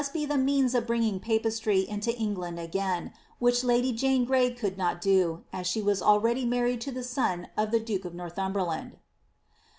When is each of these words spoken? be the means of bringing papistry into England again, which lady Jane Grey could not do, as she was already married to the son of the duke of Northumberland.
be 0.13 0.25
the 0.25 0.35
means 0.35 0.73
of 0.73 0.87
bringing 0.87 1.19
papistry 1.19 1.87
into 1.87 2.11
England 2.17 2.57
again, 2.59 3.13
which 3.37 3.63
lady 3.63 3.93
Jane 3.93 4.25
Grey 4.25 4.51
could 4.51 4.75
not 4.75 4.99
do, 4.99 5.43
as 5.53 5.67
she 5.67 5.79
was 5.79 6.01
already 6.01 6.43
married 6.43 6.81
to 6.81 6.91
the 6.91 7.03
son 7.03 7.49
of 7.55 7.69
the 7.69 7.79
duke 7.79 8.05
of 8.05 8.15
Northumberland. 8.15 8.97